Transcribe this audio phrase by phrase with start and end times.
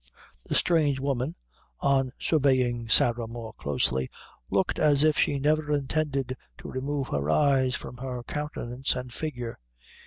[0.43, 1.35] The strange woman,
[1.79, 4.09] on surveying Sarah more closely,
[4.49, 9.59] looked as if she never intended to remove her eyes from her countenance and figure.